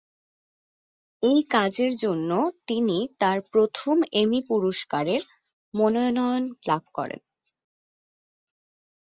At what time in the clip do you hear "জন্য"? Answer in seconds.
1.95-2.29